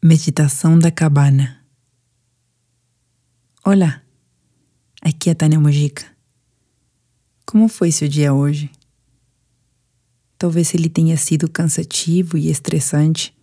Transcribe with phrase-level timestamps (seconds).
[0.00, 1.58] Meditação da Cabana.
[3.66, 4.00] Olá,
[5.02, 6.04] aqui é Tânia Mojica.
[7.44, 8.70] Como foi seu dia hoje?
[10.38, 13.36] Talvez ele tenha sido cansativo e estressante,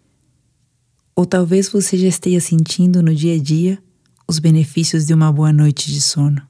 [1.14, 3.84] ou talvez você já esteja sentindo no dia a dia
[4.26, 6.42] os benefícios de uma boa noite de sono.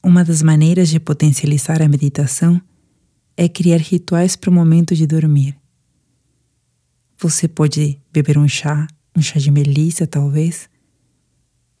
[0.00, 2.62] Uma das maneiras de potencializar a meditação
[3.36, 5.63] é criar rituais para o momento de dormir.
[7.24, 8.86] Você pode beber um chá,
[9.16, 10.68] um chá de melissa talvez,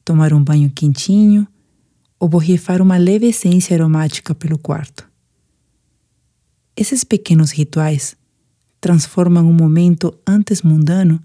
[0.02, 1.46] tomar um banho quentinho
[2.18, 5.06] ou borrifar uma leve essência aromática pelo quarto.
[6.74, 8.16] Esses pequenos rituais
[8.80, 11.22] transformam um momento antes mundano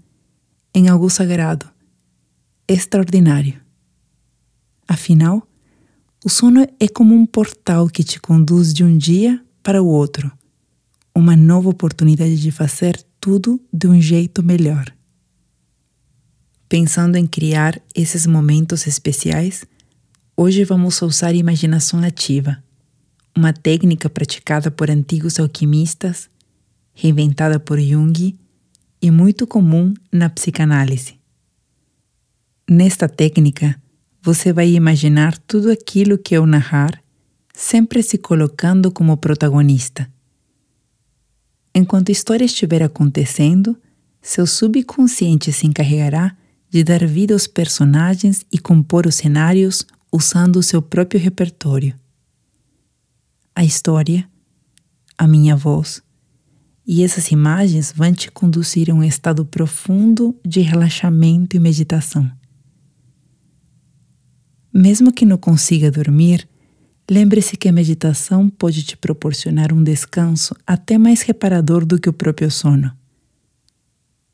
[0.74, 1.66] em algo sagrado,
[2.68, 3.58] extraordinário.
[4.86, 5.48] Afinal,
[6.22, 10.30] o sono é como um portal que te conduz de um dia para o outro,
[11.14, 14.86] uma nova oportunidade de fazer tudo de um jeito melhor.
[16.68, 19.64] Pensando em criar esses momentos especiais,
[20.36, 22.62] hoje vamos usar imaginação ativa,
[23.36, 26.30] uma técnica praticada por antigos alquimistas,
[26.94, 28.38] reinventada por Jung
[29.02, 31.20] e muito comum na psicanálise.
[32.68, 33.80] Nesta técnica,
[34.22, 37.02] você vai imaginar tudo aquilo que eu narrar,
[37.52, 40.10] sempre se colocando como protagonista
[41.74, 43.76] Enquanto a história estiver acontecendo,
[44.20, 46.36] seu subconsciente se encarregará
[46.68, 51.94] de dar vida aos personagens e compor os cenários usando o seu próprio repertório.
[53.54, 54.28] A história,
[55.16, 56.02] a minha voz
[56.92, 62.28] e essas imagens vão te conduzir a um estado profundo de relaxamento e meditação.
[64.74, 66.48] Mesmo que não consiga dormir,
[67.10, 72.12] Lembre-se que a meditação pode te proporcionar um descanso até mais reparador do que o
[72.12, 72.96] próprio sono.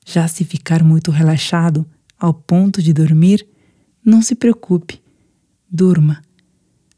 [0.04, 1.86] Já se ficar muito relaxado
[2.18, 3.46] ao ponto de dormir,
[4.04, 5.00] não se preocupe,
[5.70, 6.22] durma.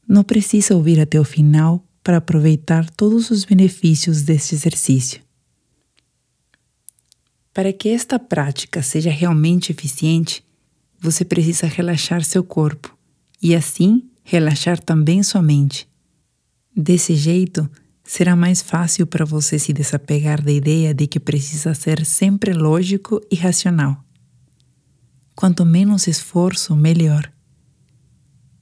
[0.06, 5.22] Não precisa ouvir até o final para aproveitar todos os benefícios deste exercício.
[7.55, 10.43] Para que esta prática seja realmente eficiente,
[10.99, 12.99] você precisa relaxar seu corpo
[13.41, 15.89] e assim relaxar também sua mente.
[16.77, 17.69] Desse jeito,
[18.05, 23.22] será mais fácil para você se desapegar da ideia de que precisa ser sempre lógico
[23.31, 24.05] e racional.
[25.34, 27.33] Quanto menos esforço, melhor.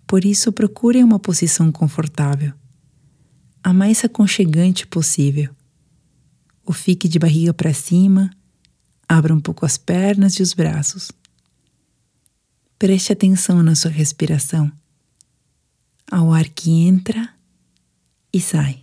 [0.07, 2.53] Por isso, procure uma posição confortável,
[3.61, 5.51] a mais aconchegante possível.
[6.65, 8.31] Ou fique de barriga para cima,
[9.09, 11.11] abra um pouco as pernas e os braços.
[12.79, 14.71] Preste atenção na sua respiração
[16.11, 17.29] ao ar que entra
[18.33, 18.83] e sai.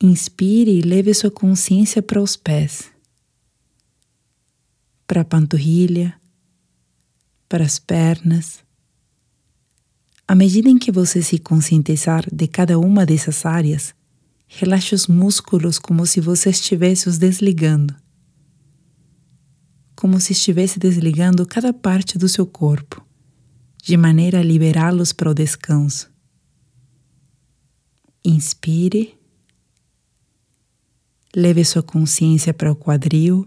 [0.00, 2.90] Inspire e leve sua consciência para os pés,
[5.06, 6.18] para a panturrilha,
[7.48, 8.62] para as pernas.
[10.26, 13.94] À medida em que você se conscientizar de cada uma dessas áreas,
[14.46, 17.94] relaxe os músculos como se você estivesse os desligando.
[19.94, 23.04] Como se estivesse desligando cada parte do seu corpo
[23.84, 26.10] de maneira a liberá-los para o descanso.
[28.24, 29.14] Inspire,
[31.36, 33.46] leve sua consciência para o quadril,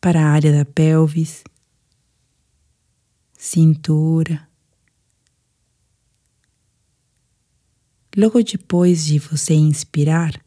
[0.00, 1.44] para a área da pelvis,
[3.36, 4.48] cintura.
[8.16, 10.42] Logo depois de você inspirar,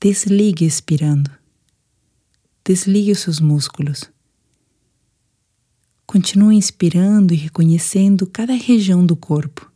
[0.00, 1.32] desligue expirando.
[2.64, 4.15] Desligue os seus músculos.
[6.06, 9.70] Continue inspirando e reconhecendo cada região do corpo.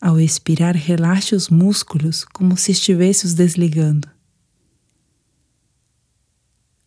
[0.00, 4.08] Ao expirar, relaxe os músculos como se estivesse os desligando.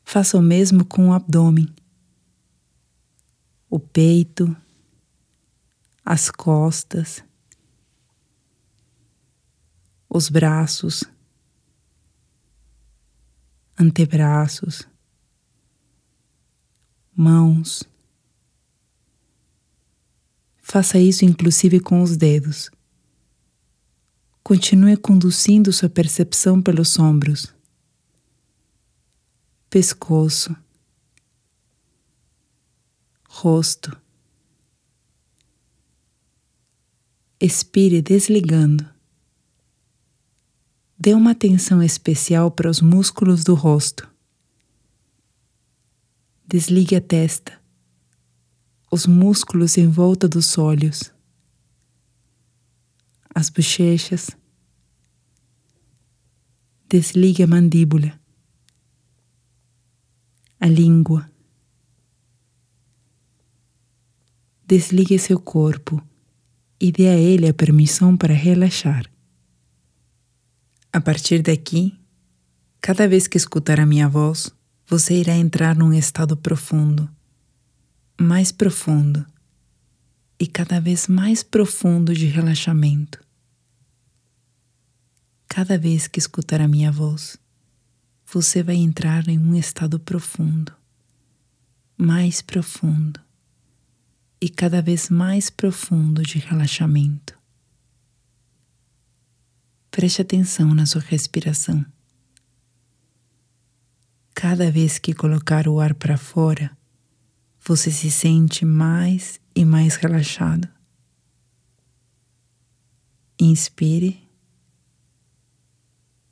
[0.03, 1.67] Faça o mesmo com o abdômen,
[3.69, 4.55] o peito,
[6.03, 7.23] as costas,
[10.09, 11.03] os braços,
[13.77, 14.87] antebraços
[17.17, 17.81] mãos.
[20.61, 22.69] Faça isso inclusive com os dedos.
[24.43, 27.51] Continue conduzindo sua percepção pelos ombros,
[29.67, 30.55] pescoço,
[33.27, 33.99] rosto.
[37.39, 38.87] Expire desligando.
[40.97, 44.16] Dê uma atenção especial para os músculos do rosto.
[46.49, 47.61] Desligue a testa,
[48.89, 51.13] os músculos em volta dos olhos,
[53.35, 54.29] as bochechas.
[56.87, 58.17] Desligue a mandíbula,
[60.57, 61.29] a língua.
[64.65, 66.01] Desligue seu corpo
[66.79, 69.05] e dê a ele a permissão para relaxar.
[70.93, 71.99] A partir daqui,
[72.79, 74.55] cada vez que escutar a minha voz,
[74.89, 77.09] você irá entrar num estado profundo,
[78.19, 79.25] mais profundo
[80.39, 83.21] e cada vez mais profundo de relaxamento.
[85.45, 87.37] Cada vez que escutar a minha voz,
[88.25, 90.73] você vai entrar em um estado profundo,
[91.97, 93.19] mais profundo
[94.39, 97.37] e cada vez mais profundo de relaxamento.
[99.91, 101.85] Preste atenção na sua respiração.
[104.39, 106.69] Cada vez que colocar o ar para fora,
[107.59, 110.69] você se sente mais e mais relaxado.
[113.39, 114.21] Inspire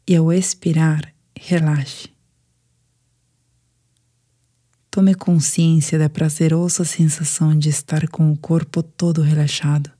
[0.07, 2.13] e ao expirar, relaxe.
[4.91, 9.91] Tome consciência da prazerosa sensação de estar com o corpo todo relaxado.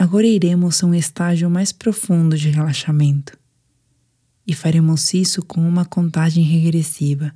[0.00, 3.36] Agora iremos a um estágio mais profundo de relaxamento
[4.46, 7.34] e faremos isso com uma contagem regressiva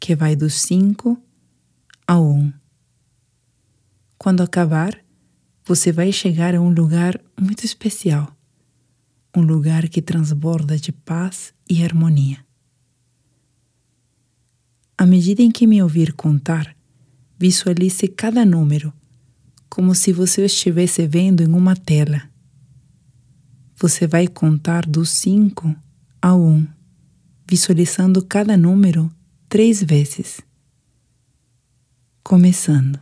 [0.00, 1.20] que vai do 5
[2.06, 2.34] ao 1.
[2.34, 2.52] Um.
[4.16, 4.98] Quando acabar,
[5.66, 8.34] você vai chegar a um lugar muito especial,
[9.36, 12.42] um lugar que transborda de paz e harmonia.
[14.96, 16.74] À medida em que me ouvir contar,
[17.38, 18.94] visualize cada número,
[19.72, 22.28] como se você estivesse vendo em uma tela.
[23.74, 25.74] Você vai contar do 5
[26.20, 26.68] ao 1, um,
[27.48, 29.10] visualizando cada número
[29.48, 30.42] três vezes.
[32.22, 33.00] Começando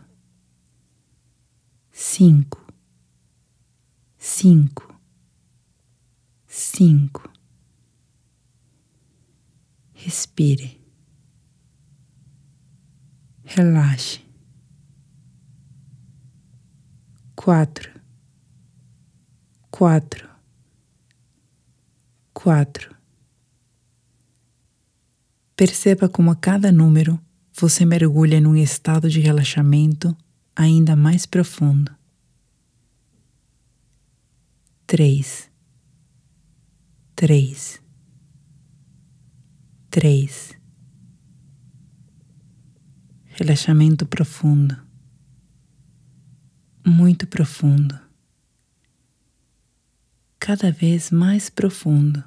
[1.90, 2.64] cinco,
[4.16, 4.94] cinco,
[6.46, 7.28] cinco.
[9.92, 10.80] Respire.
[13.42, 14.29] Relaxe.
[17.42, 17.90] Quatro,
[19.70, 20.28] quatro,
[22.34, 22.94] quatro.
[25.56, 27.18] Perceba como a cada número
[27.58, 30.14] você mergulha num estado de relaxamento
[30.54, 31.90] ainda mais profundo.
[34.86, 35.50] Três,
[37.16, 37.80] três,
[39.88, 40.52] três.
[43.28, 44.89] Relaxamento profundo,
[46.90, 47.98] muito profundo,
[50.38, 52.22] cada vez mais profundo.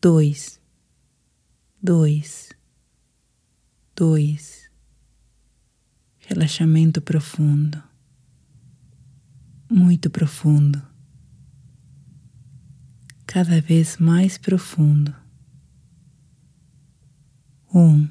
[0.00, 0.60] Dois,
[1.82, 2.50] dois,
[3.96, 4.70] dois.
[6.26, 7.82] Relaxamento profundo,
[9.70, 10.82] muito profundo,
[13.26, 15.14] cada vez mais profundo.
[17.74, 18.08] Um,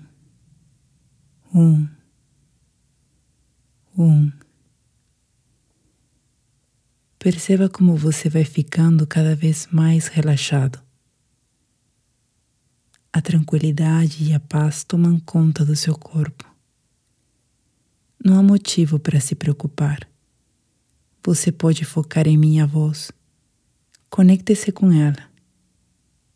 [1.56, 1.88] um,
[3.98, 4.32] um.
[7.20, 10.82] Perceba como você vai ficando cada vez mais relaxado.
[13.12, 16.44] A tranquilidade e a paz tomam conta do seu corpo.
[18.24, 20.08] Não há motivo para se preocupar.
[21.24, 23.12] Você pode focar em minha voz.
[24.10, 25.32] Conecte-se com ela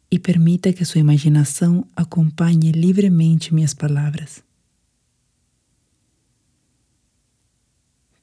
[0.10, 4.47] e permita que sua imaginação acompanhe livremente minhas palavras.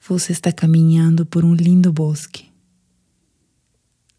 [0.07, 2.53] Você está caminhando por um lindo bosque.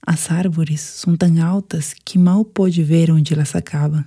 [0.02, 4.04] As árvores são tão altas que mal pode ver onde elas acabam.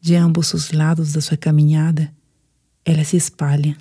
[0.00, 2.12] De ambos os lados da sua caminhada,
[2.84, 3.78] ela se espalha.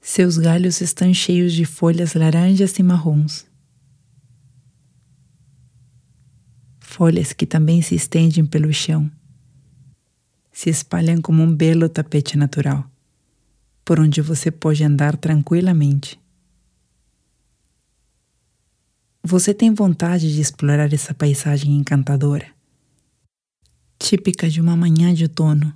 [0.00, 3.46] Seus galhos estão cheios de folhas laranjas e marrons.
[6.80, 9.08] Folhas que também se estendem pelo chão.
[10.58, 12.84] Se espalham como um belo tapete natural,
[13.84, 16.20] por onde você pode andar tranquilamente.
[19.22, 22.48] Você tem vontade de explorar essa paisagem encantadora,
[24.00, 25.72] típica de uma manhã de outono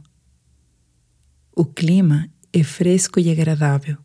[1.55, 3.97] o clima é fresco e agradável.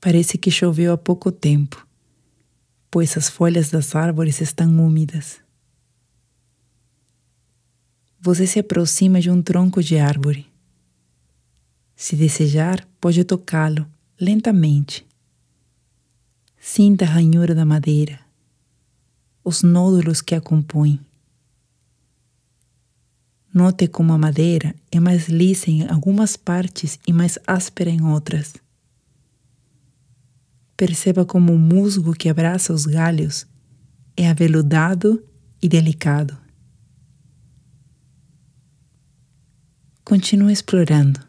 [0.00, 1.84] Parece que choveu há pouco tempo,
[2.88, 5.41] pois as folhas das árvores estão úmidas.
[8.24, 10.46] Você se aproxima de um tronco de árvore.
[11.96, 13.84] Se desejar, pode tocá-lo
[14.20, 15.04] lentamente.
[16.56, 18.20] Sinta a ranhura da madeira,
[19.42, 21.00] os nódulos que a compõem.
[23.52, 28.54] Note como a madeira é mais lisa em algumas partes e mais áspera em outras.
[30.76, 33.48] Perceba como o musgo que abraça os galhos
[34.16, 35.20] é aveludado
[35.60, 36.41] e delicado.
[40.04, 41.20] Continue explorando.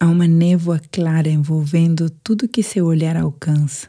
[0.00, 3.88] Há uma névoa clara envolvendo tudo que seu olhar alcança.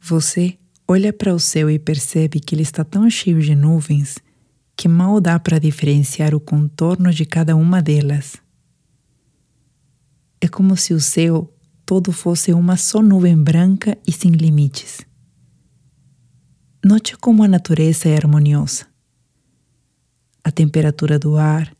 [0.00, 4.16] Você olha para o céu e percebe que ele está tão cheio de nuvens
[4.74, 8.36] que mal dá para diferenciar o contorno de cada uma delas.
[10.40, 11.52] É como se o céu
[11.84, 15.00] todo fosse uma só nuvem branca e sem limites.
[16.84, 18.95] Note como a natureza é harmoniosa.
[20.46, 21.76] A temperatura do ar,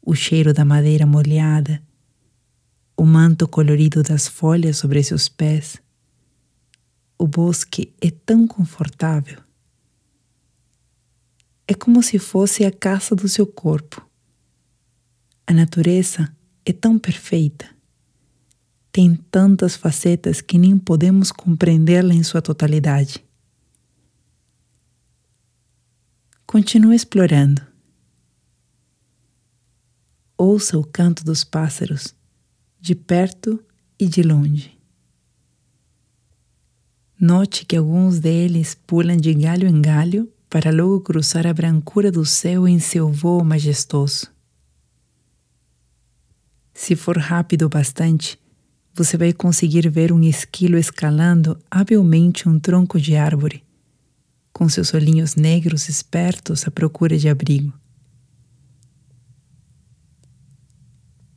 [0.00, 1.82] o cheiro da madeira molhada,
[2.96, 5.76] o manto colorido das folhas sobre seus pés.
[7.18, 9.38] O bosque é tão confortável.
[11.68, 14.00] É como se fosse a casa do seu corpo.
[15.46, 17.76] A natureza é tão perfeita
[18.96, 23.22] tem tantas facetas que nem podemos compreendê-la em sua totalidade.
[26.46, 27.60] Continue explorando.
[30.38, 32.14] Ouça o canto dos pássaros,
[32.80, 33.60] de perto
[33.98, 34.78] e de longe.
[37.18, 42.24] Note que alguns deles pulam de galho em galho para logo cruzar a brancura do
[42.24, 44.32] céu em seu voo majestoso.
[46.72, 48.38] Se for rápido bastante,
[48.94, 53.65] você vai conseguir ver um esquilo escalando habilmente um tronco de árvore,
[54.56, 57.74] com seus olhinhos negros espertos à procura de abrigo.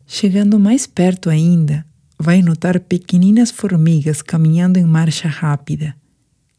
[0.08, 1.86] Chegando mais perto ainda,
[2.18, 5.94] vai notar pequeninas formigas caminhando em marcha rápida,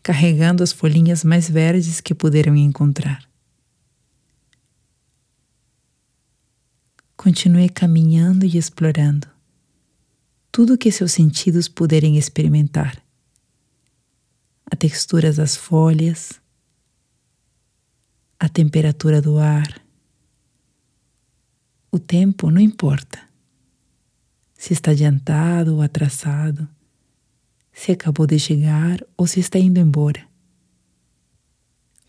[0.03, 3.27] carregando as folhinhas mais verdes que puderam encontrar.
[7.17, 9.27] Continue caminhando e explorando
[10.53, 13.03] tudo que seus sentidos puderem experimentar.
[14.71, 16.40] A textura das folhas,
[18.41, 19.79] a temperatura do ar.
[21.93, 23.21] O tempo não importa.
[24.57, 26.67] Se está adiantado ou atrasado,
[27.71, 30.27] se acabou de chegar ou se está indo embora.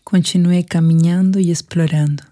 [0.02, 2.22] Continue caminhando e explorando.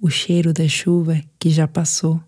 [0.00, 2.22] O cheiro da chuva que já passou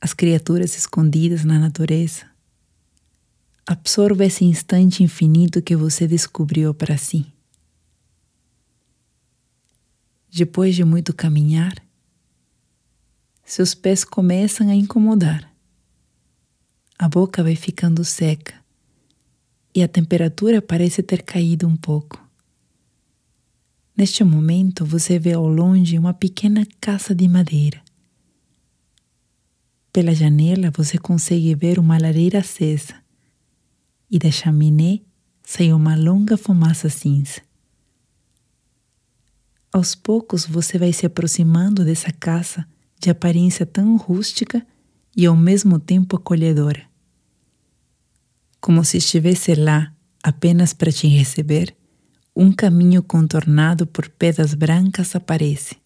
[0.00, 2.24] as criaturas escondidas na natureza.
[3.66, 7.35] Absorva esse instante infinito que você descobriu para si.
[10.30, 11.74] Depois de muito caminhar,
[13.44, 15.50] seus pés começam a incomodar.
[16.98, 18.54] A boca vai ficando seca
[19.74, 22.26] e a temperatura parece ter caído um pouco.
[23.96, 27.80] Neste momento, você vê ao longe uma pequena casa de madeira.
[29.92, 32.94] Pela janela você consegue ver uma lareira acesa
[34.10, 35.00] e da chaminé
[35.42, 37.45] sai uma longa fumaça cinza.
[39.76, 42.66] Aos poucos você vai se aproximando dessa casa
[42.98, 44.66] de aparência tão rústica
[45.14, 46.82] e ao mesmo tempo acolhedora.
[48.58, 49.92] Como se estivesse lá
[50.22, 51.76] apenas para te receber,
[52.34, 55.76] um caminho contornado por pedras brancas aparece.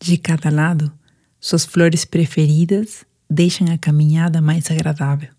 [0.00, 0.92] De cada lado,
[1.38, 5.30] suas flores preferidas deixam a caminhada mais agradável.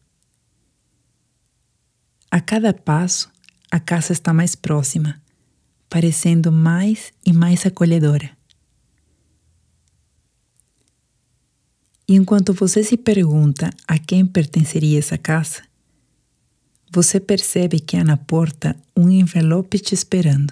[2.32, 3.30] A cada passo,
[3.70, 5.22] a casa está mais próxima,
[5.94, 8.32] parecendo mais e mais acolhedora.
[12.08, 15.62] E enquanto você se pergunta a quem pertenceria essa casa,
[16.92, 20.52] você percebe que há na porta um envelope te esperando.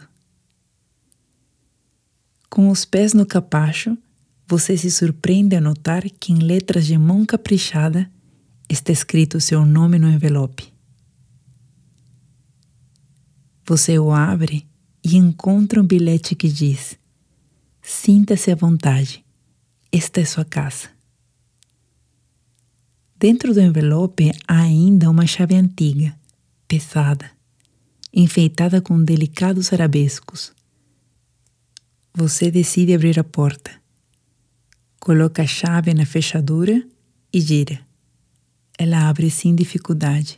[2.47, 3.97] Com os pés no capacho,
[4.47, 8.07] você se surpreende a notar que em letras de mão caprichada
[8.69, 10.71] está escrito seu nome no envelope.
[13.65, 14.69] Você o abre
[15.03, 16.97] e encontra um bilhete que diz:
[17.81, 19.23] Sinta-se à vontade,
[19.91, 20.89] esta é sua casa.
[23.17, 26.17] Dentro do envelope há ainda uma chave antiga,
[26.67, 27.29] pesada,
[28.13, 30.51] enfeitada com delicados arabescos.
[32.13, 33.81] Você decide abrir a porta
[35.01, 36.79] Coloca a chave na fechadura
[37.33, 37.79] e gira.
[38.77, 40.37] Ela abre sem dificuldade.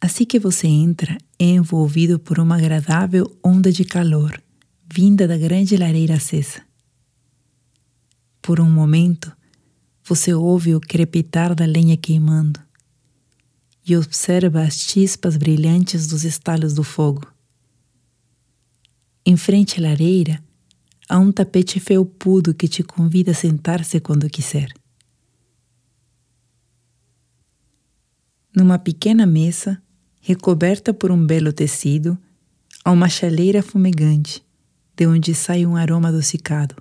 [0.00, 4.42] Assim que você entra, é envolvido por uma agradável onda de calor
[4.92, 6.62] vinda da grande lareira acesa.
[8.40, 9.34] Por um momento,
[10.04, 12.60] você ouve o crepitar da lenha queimando
[13.84, 17.26] e observa as chispas brilhantes dos estalos do fogo.
[19.24, 20.42] Em frente à lareira,
[21.08, 24.72] há um tapete felpudo que te convida a sentar-se quando quiser.
[28.56, 29.82] Numa pequena mesa,
[30.26, 32.18] recoberta por um belo tecido,
[32.84, 34.44] há uma chaleira fumegante,
[34.96, 36.74] de onde sai um aroma adocicado.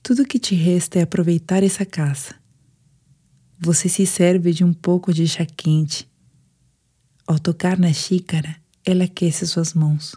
[0.00, 2.36] Tudo que te resta é aproveitar essa casa.
[3.58, 6.08] Você se serve de um pouco de chá quente.
[7.26, 8.54] Ao tocar na xícara,
[8.86, 10.14] ela aquece suas mãos.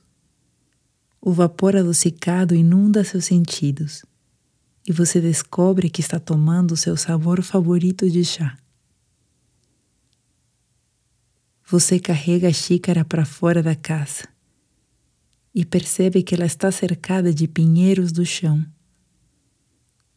[1.20, 4.06] O vapor adocicado inunda seus sentidos
[4.88, 8.56] e você descobre que está tomando seu sabor favorito de chá.
[11.65, 14.27] Você carrega a xícara para fora da casa
[15.55, 18.65] e percebe que ela está cercada de pinheiros do chão.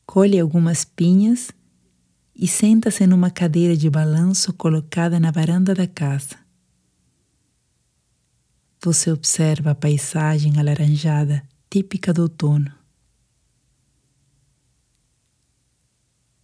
[0.05, 1.51] Colhe algumas pinhas
[2.35, 6.37] e senta-se numa cadeira de balanço colocada na varanda da casa.
[8.83, 12.73] Você observa a paisagem alaranjada típica do outono.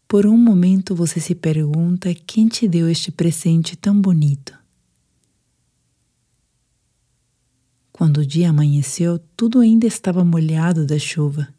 [0.09, 4.62] Por um momento você se pergunta quem te deu este presente tão bonito.
[8.03, 11.55] Quando o dia amanheceu, tudo ainda estava molhado da chuva.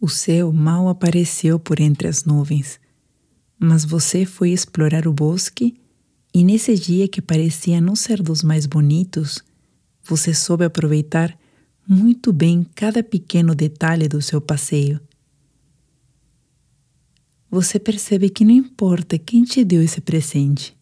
[0.00, 2.80] O céu mal apareceu por entre as nuvens,
[3.58, 5.78] mas você foi explorar o bosque
[6.32, 9.44] e nesse dia que parecia não ser dos mais bonitos,
[10.02, 11.38] você soube aproveitar
[11.86, 14.98] muito bem cada pequeno detalhe do seu passeio.
[17.50, 20.74] Você percebe que não importa quem te deu esse presente,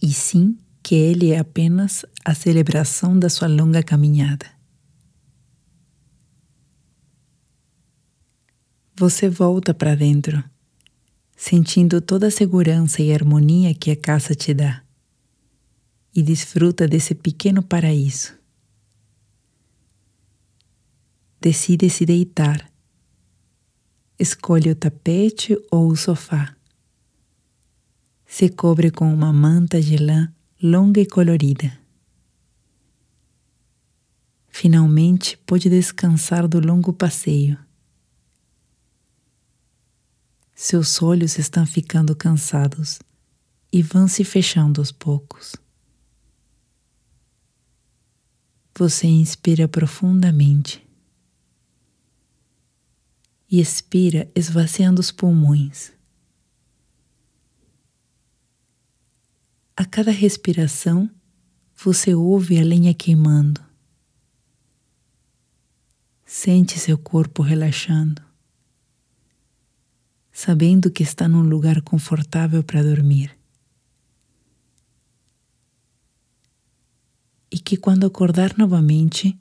[0.00, 4.46] e sim que ele é apenas a celebração da sua longa caminhada.
[8.94, 10.44] Você volta para dentro,
[11.36, 14.84] sentindo toda a segurança e harmonia que a casa te dá,
[16.14, 18.38] e desfruta desse pequeno paraíso.
[21.40, 22.70] Decide se deitar.
[24.16, 26.54] Escolhe o tapete ou o sofá.
[28.24, 30.32] Se cobre com uma manta de lã
[30.68, 31.78] longa e colorida.
[34.48, 37.56] Finalmente pôde descansar do longo passeio.
[40.52, 42.98] Seus olhos estão ficando cansados
[43.72, 45.54] e vão se fechando aos poucos.
[48.76, 50.84] Você inspira profundamente
[53.48, 55.95] e expira esvaziando os pulmões.
[59.78, 61.10] A cada respiração,
[61.76, 63.60] você ouve a lenha queimando.
[66.24, 68.22] Sente seu corpo relaxando,
[70.32, 73.36] sabendo que está num lugar confortável para dormir.
[77.50, 79.38] E que quando acordar novamente,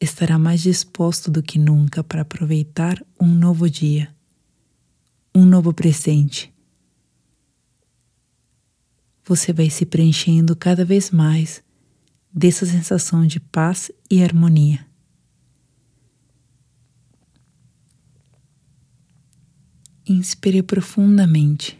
[0.00, 4.12] estará mais disposto do que nunca para aproveitar um novo dia,
[5.32, 6.52] um novo presente
[9.24, 11.62] você vai se preenchendo cada vez mais
[12.32, 14.86] dessa sensação de paz e harmonia.
[20.06, 21.78] Inspire profundamente.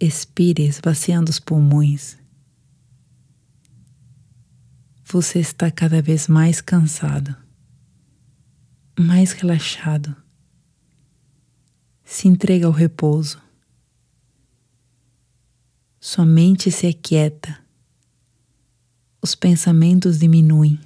[0.00, 2.16] Expire esvaziando os pulmões.
[5.04, 7.34] Você está cada vez mais cansado,
[8.98, 10.14] mais relaxado.
[12.04, 13.47] Se entrega ao repouso.
[16.00, 17.58] Sua mente se aquieta,
[19.20, 20.78] os pensamentos diminuem.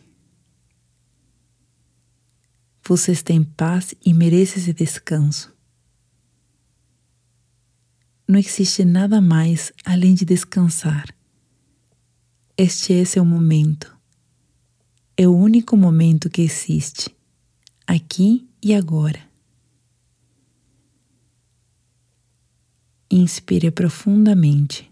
[2.82, 5.54] Você está em paz e merece esse descanso.
[8.26, 11.04] Não existe nada mais além de descansar.
[12.56, 13.94] Este é seu momento.
[15.14, 17.14] É o único momento que existe,
[17.86, 19.20] aqui e agora.
[23.10, 24.91] Inspire profundamente.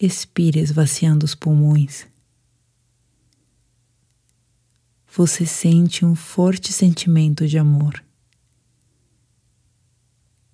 [0.00, 2.06] Expire esvaziando os pulmões.
[5.12, 8.04] Você sente um forte sentimento de amor.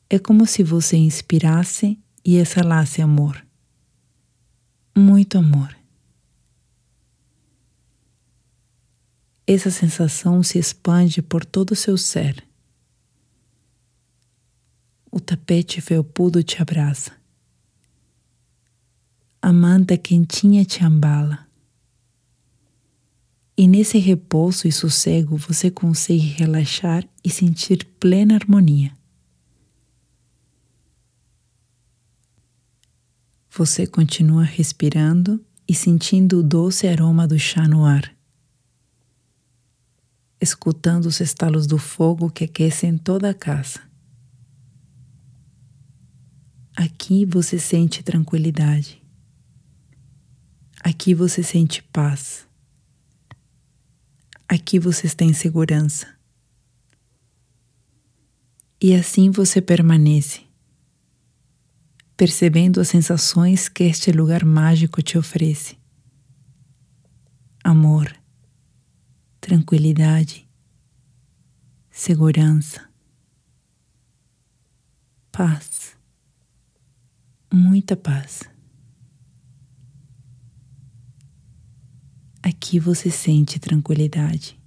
[0.09, 3.45] É como se você inspirasse e exalasse amor.
[4.97, 5.77] Muito amor.
[9.47, 12.43] Essa sensação se expande por todo o seu ser.
[15.11, 17.24] O tapete felpudo te abraça
[19.45, 21.47] a manta quentinha te ambala.
[23.55, 28.97] E nesse repouso e sossego você consegue relaxar e sentir plena harmonia.
[33.51, 38.17] Você continua respirando e sentindo o doce aroma do chá no ar,
[40.41, 43.79] escutando os estalos do fogo que aquecem toda a casa.
[46.75, 49.04] Aqui você sente tranquilidade.
[50.87, 52.47] Aqui você sente paz.
[54.47, 56.07] Aqui você está em segurança.
[58.79, 60.43] E assim você permanece,
[62.19, 65.79] percebendo as sensações que este lugar mágico te oferece:
[67.65, 68.15] amor,
[69.41, 70.47] tranquilidade,
[71.91, 72.87] segurança,
[75.33, 75.97] paz,
[77.51, 78.54] muita paz.
[82.47, 84.61] Aqui você sente tranquilidade.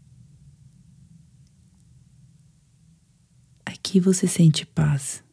[3.63, 5.24] Aqui você sente paz.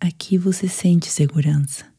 [0.00, 1.92] Aqui você sente segurança.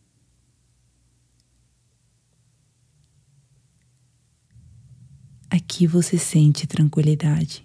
[5.52, 7.64] Aqui você sente tranquilidade.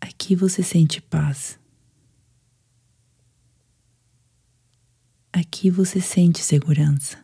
[0.00, 1.58] Aqui você sente paz.
[5.32, 7.18] Aqui você sente segurança.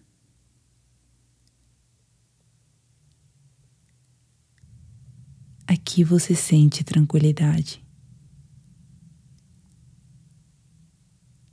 [5.66, 7.84] Aqui você sente tranquilidade.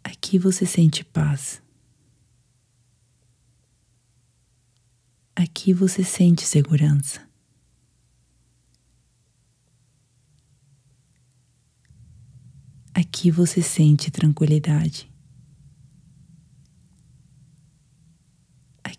[0.01, 1.61] Aqui você sente paz.
[5.35, 7.27] Aqui você sente segurança.
[12.93, 15.13] Aqui você sente tranquilidade.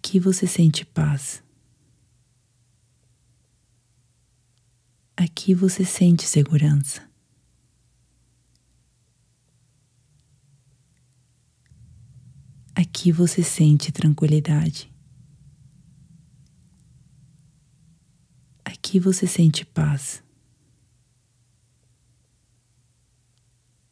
[0.06, 1.42] Aqui você sente paz.
[5.16, 7.02] Aqui você sente segurança.
[12.72, 14.88] Aqui você sente tranquilidade.
[18.64, 20.22] Aqui você sente paz.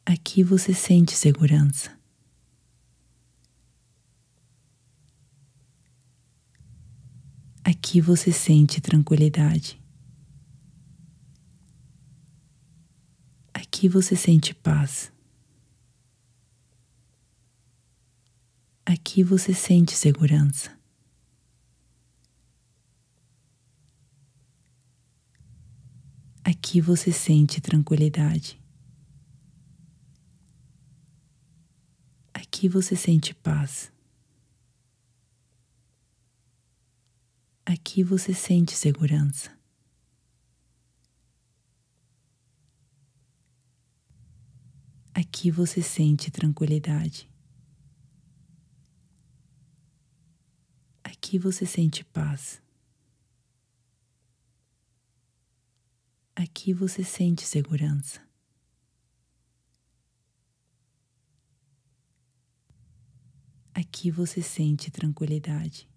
[0.05, 1.94] Aqui você sente segurança.
[7.67, 9.81] Aqui você sente tranquilidade.
[13.51, 15.11] Aqui você sente paz.
[18.85, 20.77] Aqui você sente segurança.
[26.43, 28.61] Aqui você sente tranquilidade.
[32.31, 33.94] Aqui você sente paz.
[37.65, 39.51] Aqui você sente segurança.
[45.11, 47.27] Aqui você sente tranquilidade.
[51.03, 52.61] Aqui você sente paz.
[56.35, 58.21] Aqui você sente segurança.
[63.73, 65.89] Aqui você sente tranquilidade.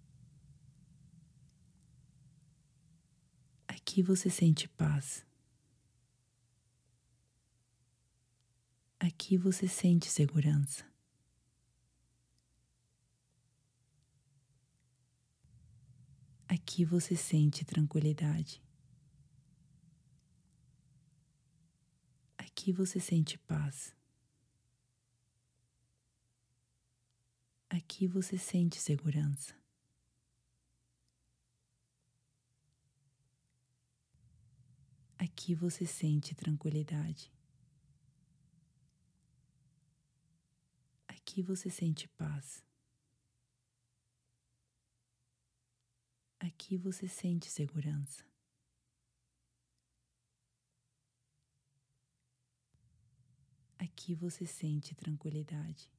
[3.89, 5.25] Aqui você sente paz.
[8.99, 10.85] Aqui você sente segurança.
[16.47, 18.61] Aqui você sente tranquilidade.
[22.37, 23.95] Aqui você sente paz.
[27.67, 29.58] Aqui você sente segurança.
[35.19, 37.29] Aqui você sente tranquilidade.
[41.05, 42.65] Aqui você sente paz.
[46.39, 48.23] Aqui você sente segurança.
[53.77, 55.91] Aqui você sente tranquilidade.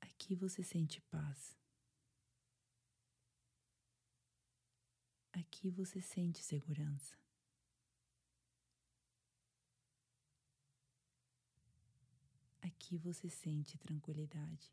[0.00, 1.61] Aqui você sente paz.
[5.32, 7.16] Aqui você sente segurança.
[12.60, 14.70] Aqui você sente tranquilidade.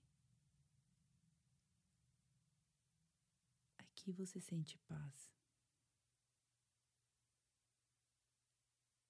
[3.78, 5.32] Aqui você sente paz.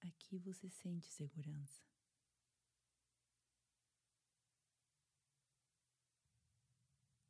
[0.00, 1.82] Aqui você sente segurança.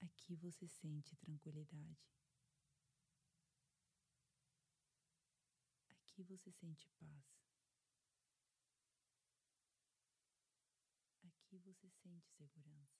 [0.00, 2.19] Aqui você sente tranquilidade.
[6.20, 7.24] Aqui você sente paz.
[11.24, 12.99] Aqui você sente segurança.